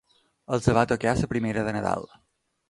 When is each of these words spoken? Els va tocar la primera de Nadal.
Els 0.55 0.69
va 0.77 0.85
tocar 0.93 1.13
la 1.19 1.29
primera 1.35 1.67
de 1.69 1.77
Nadal. 1.79 2.09